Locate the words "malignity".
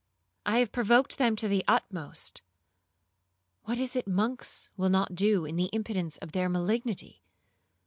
6.49-7.21